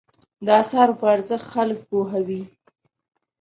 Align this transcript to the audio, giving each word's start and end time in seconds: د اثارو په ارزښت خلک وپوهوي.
د 0.45 0.47
اثارو 0.61 0.93
په 0.99 1.05
ارزښت 1.15 1.45
خلک 1.53 1.77
وپوهوي. 1.81 2.41